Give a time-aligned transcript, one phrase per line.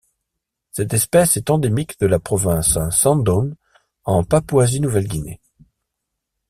[0.71, 3.53] Cette espèce est endémique de la province Sandaun
[4.03, 5.39] en Papouasie-Nouvelle-Guinée.